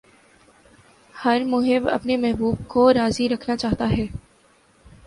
ہر 1.15 1.41
محب 1.45 1.89
اپنے 1.89 2.17
محبوب 2.17 2.67
کو 2.67 2.91
راضی 2.93 3.29
رکھنا 3.29 3.57
چاہتا 3.57 3.89
ہے 3.89 4.05